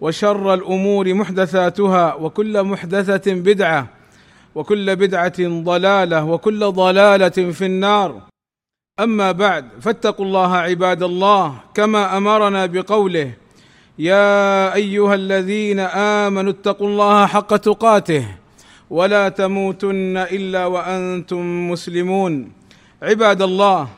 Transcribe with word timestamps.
وشر 0.00 0.54
الأمور 0.54 1.14
محدثاتها 1.14 2.14
وكل 2.14 2.62
محدثة 2.62 3.32
بدعة 3.34 3.86
وكل 4.54 4.96
بدعة 4.96 5.40
ضلالة 5.40 6.24
وكل 6.24 6.72
ضلالة 6.72 7.28
في 7.28 7.66
النار. 7.66 8.22
أما 9.00 9.32
بعد 9.32 9.64
فاتقوا 9.80 10.26
الله 10.26 10.56
عباد 10.56 11.02
الله 11.02 11.54
كما 11.74 12.16
أمرنا 12.16 12.66
بقوله 12.66 13.32
يا 13.98 14.74
أيها 14.74 15.14
الذين 15.14 15.80
آمنوا 16.24 16.52
اتقوا 16.52 16.88
الله 16.88 17.26
حق 17.26 17.56
تقاته 17.56 18.24
ولا 18.90 19.28
تموتن 19.28 20.16
إلا 20.16 20.66
وأنتم 20.66 21.70
مسلمون. 21.70 22.52
عباد 23.02 23.42
الله 23.42 23.88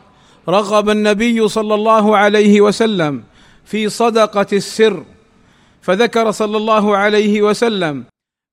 رغب 0.48 0.90
النبي 0.90 1.48
صلى 1.48 1.74
الله 1.74 2.16
عليه 2.16 2.60
وسلم 2.60 3.22
في 3.64 3.88
صدقة 3.88 4.46
السر 4.52 5.04
فذكر 5.82 6.30
صلى 6.30 6.56
الله 6.56 6.96
عليه 6.96 7.42
وسلم 7.42 8.04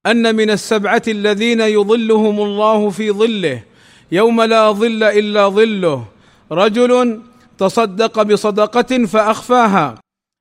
أن 0.06 0.36
من 0.36 0.50
السبعة 0.50 1.02
الذين 1.08 1.62
يظلهم 1.62 2.42
الله 2.42 2.90
في 2.90 3.12
ظله 3.12 3.64
يوم 4.12 4.42
لا 4.42 4.72
ظل 4.72 5.04
إلا 5.04 5.48
ظله 5.48 6.06
رجل 6.52 7.22
تصدق 7.58 8.22
بصدقة 8.22 9.06
فأخفاها 9.06 9.96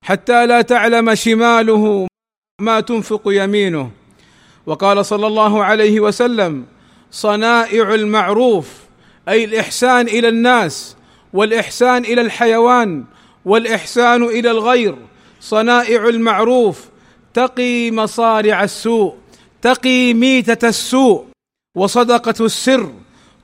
حتى 0.05 0.47
لا 0.47 0.63
تعلم 0.63 1.15
شماله 1.15 2.07
ما 2.61 2.81
تنفق 2.81 3.23
يمينه. 3.27 3.91
وقال 4.67 5.07
صلى 5.07 5.27
الله 5.27 5.65
عليه 5.65 6.01
وسلم 6.01 6.65
صنائع 7.11 7.95
المعروف 7.95 8.69
أي 9.29 9.45
الإحسان 9.45 10.09
إلى 10.09 10.29
الناس 10.29 10.97
والإحسان 11.33 12.05
إلى 12.05 12.21
الحيوان 12.21 13.05
والإحسان 13.45 14.23
إلى 14.23 14.51
الغير 14.51 14.97
صنائع 15.47 16.09
المعروف 16.09 16.89
تقي 17.35 17.91
مصارع 17.91 18.65
السوء 18.65 19.15
تقي 19.63 20.15
ميتة 20.15 20.69
السوء. 20.69 21.25
وصدقة 21.77 22.45
السر 22.45 22.93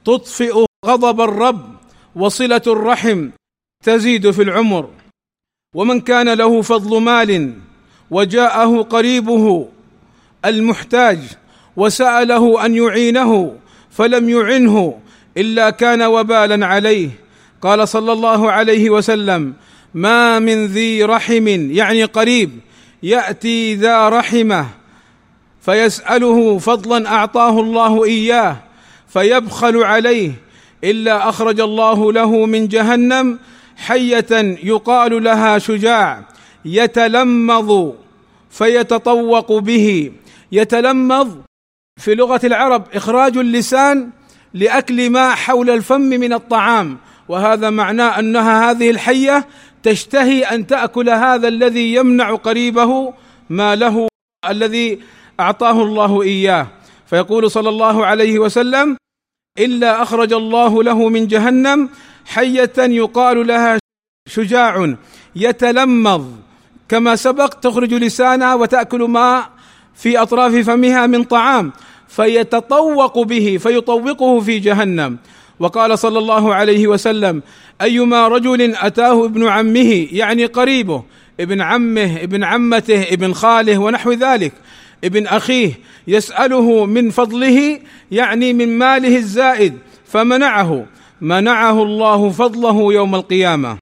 تطفئ 0.05 0.65
غضب 0.87 1.21
الرب 1.21 1.77
وصلة 2.17 2.63
الرحم 2.67 3.31
تزيد 3.85 4.31
في 4.31 4.43
العمر. 4.43 4.89
ومن 5.75 6.01
كان 6.01 6.29
له 6.33 6.63
فضل 6.63 7.01
مال 7.01 7.55
وجاءه 8.11 8.83
قريبه 8.83 9.69
المحتاج 10.45 11.19
وسأله 11.77 12.67
أن 12.67 12.77
يعينه 12.77 13.57
فلم 13.91 14.29
يعنه 14.29 15.01
إلا 15.37 15.71
كان 15.71 16.03
وبالا 16.03 16.67
عليه. 16.67 17.11
قال 17.63 17.89
صلى 17.89 18.13
الله 18.13 18.53
عليه 18.53 18.91
وسلم 18.91 19.55
ما 19.95 20.39
من 20.39 20.67
ذي 20.67 21.05
رحم 21.05 21.49
يعني 21.49 22.05
قريب 22.05 22.51
يأتي 23.03 23.75
ذا 23.75 24.09
رحمة 24.09 24.67
فيسأله 25.61 26.59
فضلا 26.59 27.09
أعطاه 27.09 27.61
الله 27.61 28.05
إياه 28.05 28.57
فيبخل 29.09 29.77
عليه 29.77 30.33
إلا 30.85 31.29
أخرج 31.29 31.61
الله 31.61 32.13
له 32.13 32.47
من 32.47 32.69
جهنم 32.69 33.39
حية 33.77 34.59
يقال 34.63 35.25
لها 35.25 35.59
شجاع 35.59 36.23
يتلمظ 36.65 37.93
فيتطوق 38.51 39.53
به 39.59 40.13
يتلمظ 40.53 41.29
في 41.97 42.15
لغة 42.15 42.41
العرب 42.45 42.85
إخراج 42.95 43.37
اللسان 43.37 44.11
لأكل 44.55 45.11
ما 45.11 45.35
حول 45.35 45.71
الفم 45.71 46.01
من 46.01 46.33
الطعام 46.33 46.99
وهذا 47.29 47.71
معناه 47.71 48.19
أنها 48.19 48.71
هذه 48.71 48.91
الحية 48.91 49.47
تشتهي 49.83 50.43
أن 50.43 50.67
تأكل 50.67 51.11
هذا 51.11 51.49
الذي 51.49 51.95
يمنع 51.95 52.35
قريبه 52.35 53.15
ما 53.51 53.75
له 53.75 54.09
الذي 54.49 55.01
أعطاه 55.41 55.83
الله 55.83 56.23
إياه. 56.23 56.67
فيقول 57.07 57.51
صلى 57.51 57.69
الله 57.69 58.07
عليه 58.07 58.39
وسلم 58.39 58.97
إلا 59.59 60.03
أخرج 60.03 60.33
الله 60.33 60.83
له 60.83 61.09
من 61.09 61.27
جهنم 61.27 61.89
حية 62.27 62.73
يقال 62.79 63.47
لها 63.47 63.79
شجاع 64.29 64.95
يتلمظ 65.37 66.25
كما 66.89 67.17
سبق 67.17 67.49
تخرج 67.49 67.95
لسانها 67.95 68.55
وتأكل 68.55 69.03
ما 69.03 69.47
في 69.95 70.19
أطراف 70.19 70.55
فمها 70.55 71.07
من 71.07 71.25
طعام 71.25 71.73
فيتطوق 72.09 73.19
به 73.23 73.57
فيطوقه 73.63 74.41
في 74.41 74.59
جهنم. 74.59 75.19
وقال 75.61 75.99
صلى 75.99 76.19
الله 76.19 76.55
عليه 76.55 76.87
وسلم 76.87 77.43
أيما 77.83 78.29
رجل 78.29 78.75
أتاه 78.75 79.25
ابن 79.25 79.49
عمه 79.49 80.09
يعني 80.13 80.47
قريبه 80.47 81.03
ابن 81.41 81.61
عمه 81.61 82.17
ابن 82.17 82.45
عمته 82.45 83.03
ابن 83.03 83.33
خاله 83.33 83.79
ونحو 83.79 84.13
ذلك 84.13 84.53
ابن 85.05 85.27
أخيه 85.27 85.73
يسأله 86.09 86.87
من 86.87 87.11
فضله 87.11 87.81
يعني 88.11 88.53
من 88.53 88.79
ماله 88.79 89.17
الزائد 89.17 89.79
فمنعه 90.05 90.87
منعه 91.21 91.83
الله 91.83 92.31
فضله 92.31 92.93
يوم 92.93 93.15
القيامة. 93.15 93.79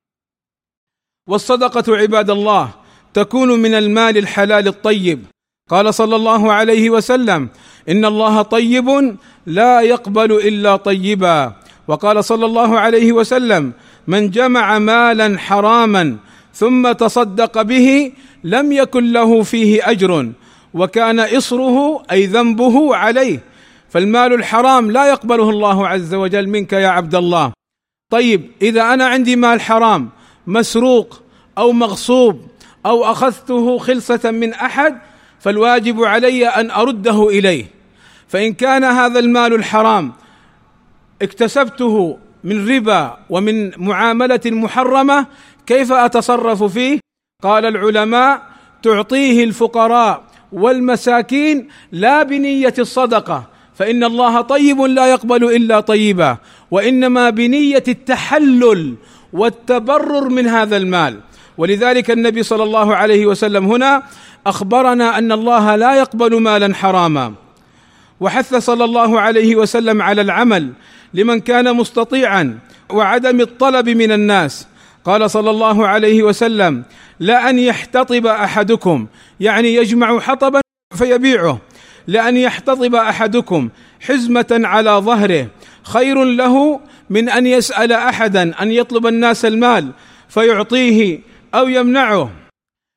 والصدقة 1.29 1.97
عباد 1.97 2.31
الله 2.31 2.71
تكون 3.15 3.59
من 3.59 3.75
المال 3.75 4.19
الحلال 4.19 4.69
الطيب. 4.69 5.25
قال 5.71 5.95
صلى 5.95 6.17
الله 6.17 6.53
عليه 6.53 6.91
وسلم 6.91 7.49
إن 7.89 8.05
الله 8.05 8.43
طيب 8.43 9.17
لا 9.47 9.81
يقبل 9.81 10.33
إلا 10.33 10.77
طيبا. 10.77 11.60
وقال 11.91 12.25
صلى 12.25 12.47
الله 12.47 12.79
عليه 12.79 13.13
وسلم 13.13 13.73
من 14.07 14.31
جمع 14.31 14.79
مالا 14.79 15.39
حراما 15.39 16.17
ثم 16.55 16.93
تصدق 16.93 17.63
به 17.63 18.13
لم 18.45 18.73
يكن 18.73 19.13
له 19.13 19.43
فيه 19.43 19.91
أجر 19.91 20.31
وكان 20.75 21.21
إصره 21.21 22.03
أي 22.11 22.27
ذنبه 22.27 22.97
عليه 22.97 23.39
فالمال 23.89 24.35
الحرام 24.35 24.91
لا 24.91 25.07
يقبله 25.07 25.51
الله 25.51 25.89
عز 25.89 26.15
وجل 26.15 26.49
منك 26.49 26.73
يا 26.73 26.89
عبد 26.89 27.15
الله. 27.15 27.53
طيب 28.11 28.51
إذا 28.63 28.95
أنا 28.95 29.07
عندي 29.07 29.37
مال 29.37 29.61
حرام 29.61 30.09
مسروق 30.47 31.23
أو 31.59 31.73
مغصوب 31.73 32.41
أو 32.87 33.05
أخذته 33.05 33.79
خلصة 33.79 34.31
من 34.31 34.53
أحد 34.53 34.99
فالواجب 35.41 36.05
علي 36.05 36.47
أن 36.47 36.71
أرده 36.71 37.29
إليه. 37.29 37.65
فإن 38.29 38.53
كان 38.53 38.85
هذا 38.85 39.19
المال 39.19 39.55
الحرام 39.55 40.13
اكتسبته 41.23 42.19
من 42.45 42.69
ربا 42.69 43.19
ومن 43.31 43.71
معاملة 43.77 44.41
محرمة 44.47 45.27
كيف 45.67 45.93
أتصرف 45.93 46.63
فيه؟ 46.63 46.99
قال 47.43 47.67
العلماء 47.67 48.43
تعطيه 48.83 49.45
الفقراء 49.45 50.23
والمساكين 50.53 51.69
لا 51.93 52.23
بنية 52.23 52.75
الصدقة 52.79 53.45
فإن 53.75 54.05
الله 54.05 54.41
طيب 54.41 54.81
لا 54.81 55.07
يقبل 55.07 55.45
إلا 55.57 55.81
طيبا 55.81 56.37
وإنما 56.71 57.31
بنية 57.31 57.85
التحلل 57.89 58.95
والتبرر 59.33 60.29
من 60.29 60.47
هذا 60.47 60.77
المال. 60.77 61.21
ولذلك 61.59 62.11
النبي 62.11 62.43
صلى 62.43 62.63
الله 62.63 62.97
عليه 62.97 63.27
وسلم 63.27 63.67
هنا 63.67 64.03
أخبرنا 64.47 65.19
أن 65.19 65.33
الله 65.33 65.77
لا 65.77 65.95
يقبل 65.95 66.41
مالا 66.41 66.75
حراما. 66.75 67.35
وحث 68.21 68.55
صلى 68.55 68.85
الله 68.85 69.21
عليه 69.21 69.57
وسلم 69.57 70.03
على 70.03 70.21
العمل 70.21 70.73
لمن 71.15 71.41
كان 71.41 71.77
مستطيعا 71.77 72.59
وعدم 72.91 73.41
الطلب 73.41 73.89
من 73.89 74.13
الناس. 74.13 74.67
قال 75.05 75.31
صلى 75.31 75.51
الله 75.51 75.87
عليه 75.87 76.23
وسلم 76.23 76.83
لأن 77.21 77.59
يحتطب 77.59 78.27
أحدكم 78.27 79.07
يعني 79.41 79.75
يجمع 79.75 80.21
حطبا 80.21 80.61
فيبيعه. 80.99 81.59
لأن 82.07 82.37
يحتطب 82.37 82.95
أحدكم 82.95 83.69
حزمة 84.01 84.61
على 84.65 84.91
ظهره. 84.91 85.49
خير 85.83 86.25
له 86.25 86.81
من 87.11 87.29
أن 87.29 87.47
يسأل 87.47 87.93
احدا 87.93 88.63
أن 88.63 88.71
يطلب 88.71 89.07
الناس 89.07 89.45
المال 89.45 89.91
فيعطيه 90.29 91.21
أو 91.55 91.69
يمنعه. 91.69 92.31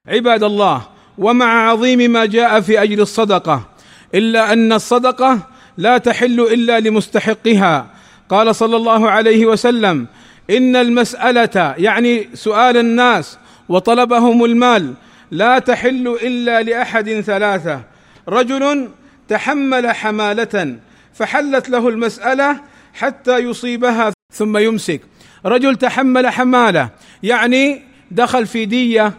عباد 0.07 0.43
الله 0.43 0.81
ومع 1.17 1.69
عظيم 1.69 2.11
ما 2.11 2.25
جاء 2.25 2.61
في 2.61 2.83
أجل 2.83 3.01
الصدقة 3.01 3.69
إلا 4.15 4.53
أن 4.53 4.73
الصدقة 4.73 5.39
لا 5.77 5.97
تحل 5.97 6.39
إلا 6.41 6.79
لمستحقها. 6.79 7.92
قال 8.33 8.55
صلى 8.55 8.75
الله 8.75 9.09
عليه 9.09 9.45
وسلم 9.45 10.07
إن 10.49 10.75
المسألة 10.75 11.75
يعني 11.77 12.29
سؤال 12.33 12.77
الناس 12.77 13.37
وطلبهم 13.69 14.45
المال 14.45 14.93
لا 15.31 15.59
تحل 15.59 16.07
إلا 16.07 16.61
لأحد 16.61 17.21
ثلاثة. 17.21 17.81
رجل 18.29 18.89
تحمل 19.27 19.91
حمالة 19.91 20.75
فحلت 21.13 21.69
له 21.69 21.89
المسألة 21.89 22.59
حتى 22.93 23.37
يصيبها 23.37 24.13
ثم 24.33 24.57
يمسك. 24.57 25.01
رجل 25.45 25.75
تحمل 25.75 26.27
حمالة 26.27 26.89
يعني 27.23 27.81
دخل 28.11 28.45
في 28.45 28.65
دية 28.65 29.13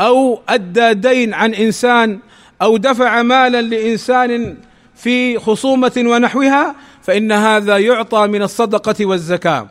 أو 0.00 0.42
أدى 0.48 0.94
دين 0.94 1.34
عن 1.34 1.54
إنسان 1.54 2.18
أو 2.62 2.76
دفع 2.76 3.22
مالا 3.22 3.62
لإنسان 3.62 4.56
في 4.96 5.38
خصومة 5.38 5.92
ونحوها 5.96 6.74
فإن 7.02 7.32
هذا 7.32 7.78
يعطى 7.78 8.26
من 8.26 8.42
الصدقة 8.42 9.06
والزكاة. 9.06 9.68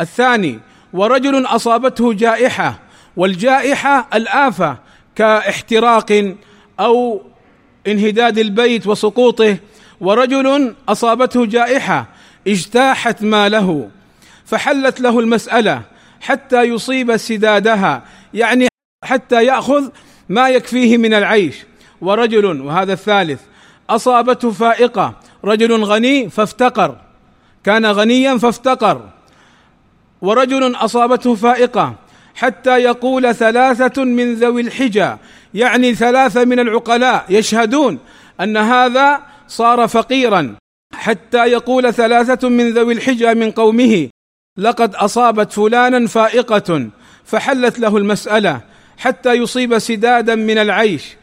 الثاني 0.00 0.60
ورجل 0.92 1.46
أصابته 1.46 2.12
جائحة 2.12 2.78
والجائحة 3.16 4.08
الآفة 4.14 4.76
كاحتراق 5.16 6.34
أو 6.80 7.22
انهداد 7.86 8.38
البيت 8.38 8.86
وسقوطه 8.86 9.56
ورجل 10.00 10.74
أصابته 10.88 11.46
جائحة 11.46 12.06
اجتاحت 12.48 13.22
ماله 13.22 13.90
فحلت 14.44 15.00
له 15.00 15.20
المسألة 15.20 15.82
حتى 16.20 16.62
يصيب 16.62 17.16
سدادها 17.16 18.02
يعني 18.34 18.68
حتى 19.04 19.44
يأخذ 19.44 19.88
ما 20.28 20.48
يكفيه 20.48 20.96
من 20.96 21.14
العيش. 21.14 21.56
ورجل 22.00 22.60
وهذا 22.60 22.92
الثالث 22.92 23.40
أصابته 23.90 24.50
فائقة 24.50 25.14
رجل 25.44 25.84
غني 25.84 26.28
فافتقر. 26.28 26.96
كان 27.64 27.86
غنيا 27.86 28.38
فافتقر. 28.38 29.08
ورجل 30.22 30.74
أصابته 30.74 31.34
فائقة. 31.34 31.94
حتى 32.34 32.78
يقول 32.78 33.34
ثلاثة 33.34 34.04
من 34.04 34.34
ذوي 34.34 34.60
الحجى 34.60 35.16
يعني 35.54 35.94
ثلاثة 35.94 36.44
من 36.44 36.60
العقلاء 36.60 37.24
يشهدون 37.28 37.98
أن 38.40 38.56
هذا 38.56 39.20
صار 39.48 39.88
فقيرا. 39.88 40.54
حتى 40.94 41.46
يقول 41.46 41.94
ثلاثة 41.94 42.48
من 42.48 42.70
ذوي 42.70 42.94
الحجى 42.94 43.34
من 43.34 43.50
قومه 43.50 44.08
لقد 44.56 44.94
أصابت 44.94 45.52
فلانا 45.52 46.06
فائقة. 46.06 46.90
فحلت 47.24 47.78
له 47.78 47.96
المسألة 47.96 48.60
حتى 48.98 49.32
يصيب 49.32 49.78
سدادا 49.78 50.34
من 50.34 50.58
العيش. 50.58 51.16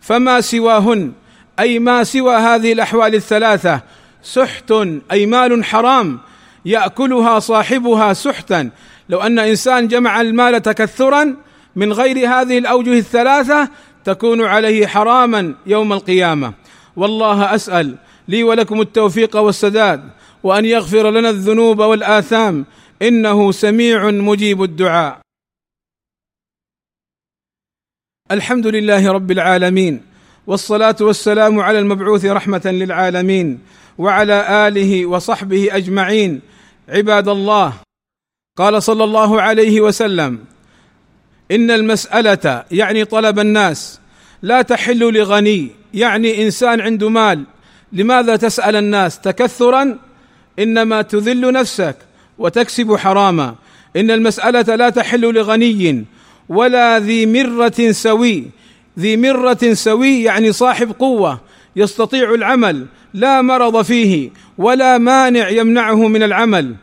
فما 0.00 0.40
سواهن؟ 0.40 1.12
أي 1.60 1.78
ما 1.78 2.04
سوى 2.04 2.34
هذه 2.34 2.72
الأحوال 2.72 3.14
الثلاثة 3.14 3.80
سحت 4.22 4.72
أي 5.12 5.26
مال 5.26 5.64
حرام 5.64 6.20
يأكلها 6.64 7.38
صاحبها 7.38 8.12
سحتا. 8.12 8.70
لو 9.08 9.20
أن 9.20 9.38
إنسان 9.38 9.88
جمع 9.88 10.20
المال 10.20 10.62
تكثرا 10.62 11.36
من 11.76 11.92
غير 11.92 12.28
هذه 12.28 12.58
الأوجه 12.58 12.98
الثلاثة 12.98 13.68
تكون 14.04 14.44
عليه 14.44 14.86
حراما 14.86 15.54
يوم 15.66 15.92
القيامة. 15.92 16.54
والله 16.96 17.54
أسأل 17.54 17.96
لي 18.28 18.42
ولكم 18.42 18.80
التوفيق 18.80 19.36
والسداد 19.36 20.10
وأن 20.42 20.64
يغفر 20.64 21.10
لنا 21.10 21.30
الذنوب 21.30 21.78
والآثام. 21.78 22.66
إنه 23.02 23.52
سميع 23.52 24.10
مجيب 24.10 24.62
الدعاء. 24.62 25.20
الحمد 28.30 28.66
لله 28.66 29.12
رب 29.12 29.30
العالمين. 29.30 30.13
والصلاة 30.46 30.96
والسلام 31.00 31.60
على 31.60 31.78
المبعوث 31.78 32.24
رحمة 32.24 32.62
للعالمين 32.64 33.58
وعلى 33.98 34.68
آله 34.68 35.06
وصحبه 35.06 35.68
أجمعين. 35.76 36.40
عباد 36.88 37.28
الله 37.28 37.72
قال 38.58 38.82
صلى 38.82 39.04
الله 39.04 39.42
عليه 39.42 39.80
وسلم 39.80 40.38
إن 41.50 41.70
المسألة 41.70 42.64
يعني 42.70 43.04
طلب 43.04 43.38
الناس 43.38 44.00
لا 44.42 44.62
تحل 44.62 44.98
لغني 44.98 45.70
يعني 45.94 46.44
إنسان 46.44 46.80
عنده 46.80 47.08
مال 47.08 47.44
لماذا 47.92 48.36
تسأل 48.36 48.76
الناس 48.76 49.20
تكثرا؟ 49.20 49.98
إنما 50.58 51.02
تذل 51.02 51.52
نفسك 51.52 51.96
وتكسب 52.38 52.96
حراما. 52.96 53.54
إن 53.96 54.10
المسألة 54.10 54.74
لا 54.74 54.90
تحل 54.90 55.20
لغني 55.20 56.04
ولا 56.48 56.98
ذي 56.98 57.26
مرة 57.26 57.90
سوي 57.90 58.44
ذي 58.98 59.16
مرة 59.16 59.72
سوي 59.72 60.22
يعني 60.22 60.52
صاحب 60.52 60.92
قوة 60.98 61.40
يستطيع 61.76 62.34
العمل 62.34 62.86
لا 63.14 63.42
مرض 63.42 63.82
فيه 63.82 64.30
ولا 64.58 64.98
مانع 64.98 65.48
يمنعه 65.48 66.08
من 66.08 66.22
العمل 66.22 66.74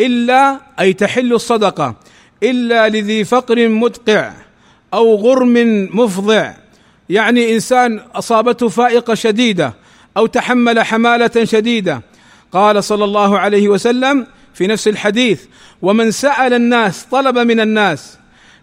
إلا 0.00 0.60
أي 0.80 0.92
تحل 0.92 1.32
الصدقة 1.32 1.94
إلا 2.42 2.88
لذي 2.88 3.24
فقر 3.24 3.68
مدقع 3.68 4.32
أو 4.94 5.14
غرم 5.14 5.88
مفضع 5.92 6.52
يعني 7.08 7.54
إنسان 7.54 8.00
أصابته 8.14 8.68
فائقة 8.68 9.14
شديدة 9.14 9.74
أو 10.16 10.26
تحمل 10.26 10.80
حمالة 10.80 11.44
شديدة. 11.44 12.02
قال 12.52 12.84
صلى 12.84 13.04
الله 13.04 13.38
عليه 13.38 13.68
وسلم 13.68 14.26
في 14.54 14.66
نفس 14.66 14.88
الحديث 14.88 15.44
ومن 15.82 16.10
سأل 16.10 16.54
الناس 16.54 17.04
طلب 17.04 17.38
من 17.38 17.60
الناس 17.60 18.18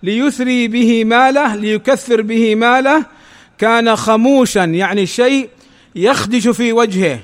ليثري 0.06 0.68
به 0.68 1.04
ماله 1.04 1.56
ليكثر 1.56 2.22
به 2.22 2.56
ماله. 2.56 3.06
كان 3.58 3.96
خموشا 3.96 4.60
يعني 4.60 5.06
شيء 5.06 5.50
يخدش 5.96 6.48
في 6.48 6.74
وجهه. 6.74 7.20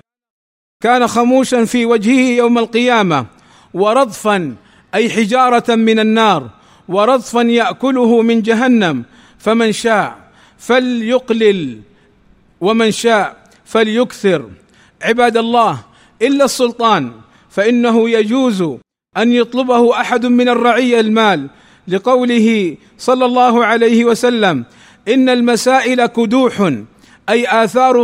كان 0.83 1.07
خموشا 1.07 1.65
في 1.65 1.85
وجهه 1.85 2.37
يوم 2.37 2.57
القيامة. 2.57 3.25
ورضفا 3.73 4.55
أي 4.95 5.09
حجارة 5.09 5.75
من 5.75 5.99
النار. 5.99 6.49
ورضفا 6.87 7.41
يأكله 7.41 8.21
من 8.21 8.41
جهنم. 8.41 9.03
فمن 9.39 9.71
شاء 9.71 10.17
فليقلل. 10.57 11.79
ومن 12.61 12.91
شاء 12.91 13.37
فليكثر. 13.65 14.49
عباد 15.01 15.37
الله 15.37 15.79
إلا 16.21 16.45
السلطان 16.45 17.11
فإنه 17.49 18.09
يجوز 18.09 18.61
أن 19.17 19.31
يطلبه 19.31 20.01
أحد 20.01 20.25
من 20.25 20.49
الرعيه 20.49 20.99
المال. 20.99 21.49
لقوله 21.87 22.77
صلى 22.97 23.25
الله 23.25 23.65
عليه 23.65 24.05
وسلم 24.05 24.65
إن 25.07 25.29
المسائل 25.29 26.05
كدوح 26.05 26.71
أي 27.29 27.63
آثار 27.63 28.03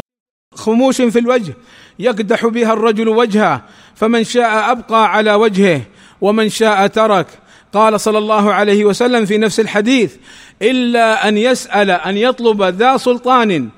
خموش 0.55 1.01
في 1.01 1.19
الوجه 1.19 1.53
يكدح 1.99 2.45
بها 2.45 2.73
الرجل 2.73 3.07
وجهه 3.09 3.61
فمن 3.95 4.23
شاء 4.23 4.71
أبقى 4.71 5.13
على 5.13 5.33
وجهه 5.33 5.81
ومن 6.21 6.49
شاء 6.49 6.87
ترك. 6.87 7.27
قال 7.73 7.99
صلى 7.99 8.17
الله 8.17 8.53
عليه 8.53 8.85
وسلم 8.85 9.25
في 9.25 9.37
نفس 9.37 9.59
الحديث 9.59 10.15
إلا 10.61 11.27
أن 11.27 11.37
يسأل 11.37 11.89
أن 11.91 12.17
يطلب 12.17 12.63
ذا 12.63 12.97
سلطان 12.97 13.69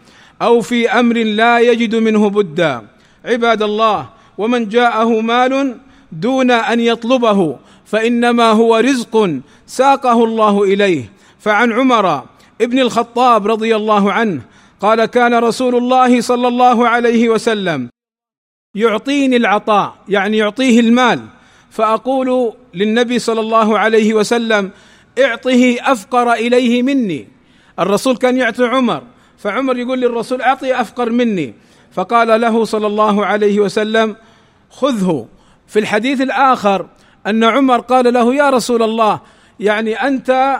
أو 0.41 0.61
في 0.61 0.89
أمر 0.89 1.15
لا 1.15 1.59
يجد 1.59 1.95
منه 1.95 2.29
بدا 2.29 2.87
عباد 3.25 3.61
الله 3.61 4.09
ومن 4.37 4.69
جاءه 4.69 5.21
مال 5.21 5.77
دون 6.11 6.51
أن 6.51 6.79
يطلبه 6.79 7.57
فإنما 7.89 8.51
هو 8.51 8.77
رزق 8.77 9.39
ساقه 9.67 10.23
الله 10.23 10.63
إليه. 10.63 11.11
فعن 11.39 11.71
عمر 11.71 12.23
ابن 12.61 12.79
الخطاب 12.79 13.47
رضي 13.47 13.75
الله 13.75 14.13
عنه 14.13 14.41
قال 14.79 15.05
كان 15.05 15.33
رسول 15.33 15.75
الله 15.75 16.21
صلى 16.21 16.47
الله 16.47 16.87
عليه 16.87 17.29
وسلم 17.29 17.89
يعطيني 18.75 19.37
العطاء 19.37 19.95
يعني 20.09 20.37
يعطيه 20.37 20.79
المال 20.79 21.19
فأقول 21.69 22.53
للنبي 22.73 23.19
صلى 23.19 23.39
الله 23.39 23.79
عليه 23.79 24.13
وسلم 24.13 24.71
اعطه 25.19 25.75
أفقر 25.79 26.33
إليه 26.33 26.83
مني. 26.83 27.27
الرسول 27.79 28.17
كان 28.17 28.37
يعطي 28.37 28.65
عمر 28.65 29.03
فعمر 29.37 29.77
يقول 29.77 30.01
للرسول 30.01 30.41
أعطي 30.41 30.81
أفقر 30.81 31.09
مني. 31.09 31.53
فقال 31.91 32.41
له 32.41 32.65
صلى 32.65 32.87
الله 32.87 33.25
عليه 33.25 33.59
وسلم 33.59 34.15
خذه. 34.69 35.27
في 35.67 35.79
الحديث 35.79 36.21
الآخر 36.21 36.85
أن 37.27 37.43
عمر 37.43 37.79
قال 37.79 38.13
له 38.13 38.35
يا 38.35 38.49
رسول 38.49 38.83
الله 38.83 39.19
يعني 39.59 39.93
أنت 39.93 40.59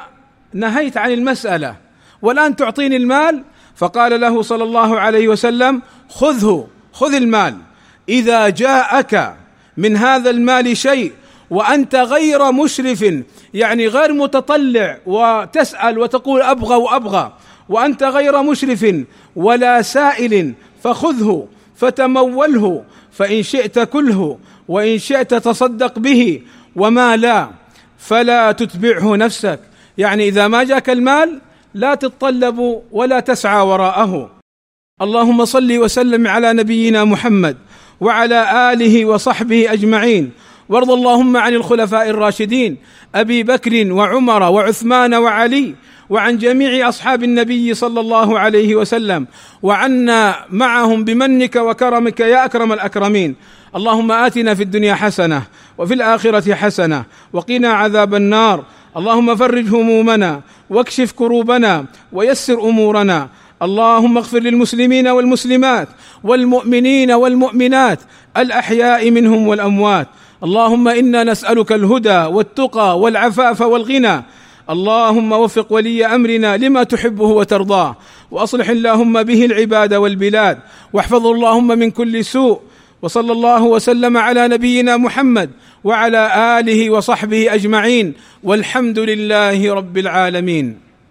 نهيت 0.54 0.98
عن 0.98 1.12
المسألة 1.12 1.76
والآن 2.22 2.56
تعطيني 2.56 2.96
المال؟ 2.96 3.44
فقال 3.76 4.22
له 4.22 4.42
صلى 4.42 4.64
الله 4.64 5.00
عليه 5.00 5.28
وسلم 5.28 5.82
خذه 6.10 6.68
خذ 6.94 7.14
المال. 7.14 7.58
إذا 8.10 8.50
جاءك 8.50 9.36
من 9.78 9.98
هذا 9.98 10.30
المال 10.30 10.78
شيء 10.78 11.12
وأنت 11.50 11.96
غير 11.96 12.52
مشرف 12.52 13.06
يعني 13.54 13.88
غير 13.88 14.14
متطلع 14.14 14.98
وتسأل 15.06 16.00
وتقول 16.00 16.42
أبغى 16.42 16.76
وأبغى 16.76 17.34
وأنت 17.70 18.04
غير 18.04 18.42
مشرف 18.42 18.96
ولا 19.36 19.82
سائل 19.82 20.54
فخذه 20.84 21.48
فتموله 21.76 22.84
فإن 23.12 23.44
شئت 23.44 23.80
كله 23.80 24.38
وإن 24.70 25.02
شئت 25.02 25.34
تصدق 25.34 26.00
به 26.00 26.42
وما 26.76 27.18
لا 27.18 27.50
فلا 27.98 28.52
تتبعه 28.52 29.16
نفسك. 29.16 29.60
يعني 29.98 30.28
إذا 30.30 30.48
ما 30.48 30.64
جاك 30.64 30.90
المال 30.90 31.42
لا 31.74 31.96
تتطلب 31.96 32.82
ولا 32.92 33.20
تسعى 33.20 33.62
وراءه. 33.66 34.14
اللهم 35.02 35.46
صل 35.46 35.78
وسلم 35.78 36.28
على 36.28 36.54
نبينا 36.54 37.04
محمد 37.04 37.58
وعلى 38.02 38.40
آله 38.74 39.06
وصحبه 39.06 39.74
أجمعين. 39.74 40.32
وارض 40.70 40.92
اللهم 40.92 41.38
عن 41.38 41.54
الخلفاء 41.54 42.10
الراشدين 42.10 42.78
أبي 43.16 43.44
بكر 43.44 43.94
وعمر 43.94 44.44
وعثمان 44.44 45.14
وعلي 45.14 45.76
وعن 46.10 46.38
جميع 46.38 46.90
أصحاب 46.90 47.24
النبي 47.24 47.74
صلى 47.74 48.00
الله 48.00 48.40
عليه 48.40 48.76
وسلم 48.76 49.28
وعنا 49.64 50.36
معهم 50.50 51.04
بمنك 51.04 51.56
وكرمك 51.56 52.20
يا 52.20 52.46
أكرم 52.46 52.74
الأكرمين. 52.74 53.36
اللهم 53.76 54.12
آتنا 54.12 54.54
في 54.54 54.64
الدنيا 54.64 54.96
حسنة 54.96 55.42
وفي 55.78 55.94
الآخرة 55.94 56.54
حسنة 56.54 57.04
وقنا 57.34 57.70
عذاب 57.70 58.16
النار. 58.16 58.64
اللهم 58.98 59.36
فرج 59.36 59.68
همومنا 59.68 60.42
واكشف 60.70 61.12
كروبنا 61.12 61.86
ويسر 62.14 62.60
أمورنا. 62.70 63.30
اللهم 63.62 64.18
اغفر 64.18 64.40
للمسلمين 64.40 65.08
والمسلمات 65.08 65.88
والمؤمنين 66.24 67.12
والمؤمنات 67.12 68.00
الأحياء 68.38 69.12
منهم 69.12 69.48
والأموات. 69.48 70.08
اللهم 70.44 70.88
إنا 70.88 71.24
نسألك 71.24 71.72
الهدى 71.72 72.10
والتقى 72.10 73.00
والعفاف 73.00 73.62
والغنى. 73.62 74.24
اللهم 74.70 75.32
وفق 75.32 75.74
ولي 75.74 76.06
أمرنا 76.06 76.58
لما 76.58 76.84
تحبه 76.84 77.26
وترضاه. 77.26 77.96
وأصلح 78.32 78.70
اللهم 78.70 79.24
به 79.24 79.46
العباد 79.46 79.94
والبلاد. 79.94 80.60
واحفظه 80.94 81.32
اللهم 81.32 81.68
من 81.68 81.92
كل 81.92 82.26
سوء. 82.26 82.60
وصلى 83.02 83.32
الله 83.32 83.64
وسلم 83.64 84.18
على 84.18 84.48
نبينا 84.48 84.98
محمد 84.98 85.50
وعلى 85.84 86.60
آله 86.60 86.90
وصحبه 86.90 87.54
أجمعين. 87.54 88.14
والحمد 88.44 89.00
لله 89.00 89.74
رب 89.74 89.98
العالمين. 89.98 90.89